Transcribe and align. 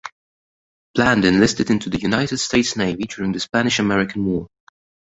Bland 0.95 1.25
enlisted 1.25 1.69
into 1.69 1.87
the 1.91 1.99
United 1.99 2.39
States 2.39 2.75
Navy 2.75 3.03
during 3.03 3.33
the 3.33 3.39
Spanish–American 3.39 4.25
War. 4.25 4.47